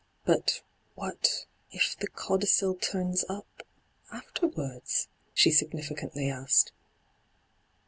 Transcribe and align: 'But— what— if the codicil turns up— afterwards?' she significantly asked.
'But— 0.25 0.63
what— 0.95 1.45
if 1.77 1.95
the 1.95 2.07
codicil 2.07 2.73
turns 2.73 3.23
up— 3.29 3.61
afterwards?' 4.11 5.09
she 5.35 5.51
significantly 5.51 6.27
asked. 6.27 6.71